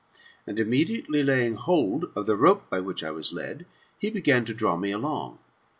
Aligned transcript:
And, 0.47 0.57
immediately 0.57 1.21
laying 1.21 1.53
hold 1.53 2.05
of 2.15 2.25
the 2.25 2.35
rope 2.35 2.71
by 2.71 2.79
which 2.79 3.03
I 3.03 3.11
was 3.11 3.33
led, 3.33 3.67
he 3.99 4.09
began 4.09 4.45
to 4.45 4.53
draw 4.55 4.75
me 4.75 4.91
along. 4.91 5.37